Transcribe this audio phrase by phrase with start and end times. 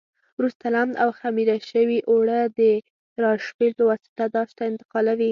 [0.37, 2.59] وروسته لمد او خمېره شوي اوړه د
[3.23, 5.29] راشپېل په واسطه داش ته انتقالوي.